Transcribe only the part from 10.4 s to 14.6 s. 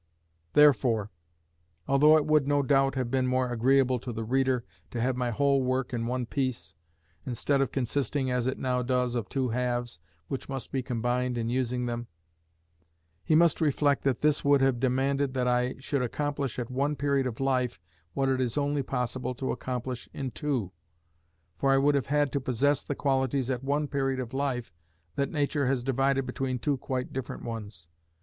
must be combined in using them, he must reflect that this would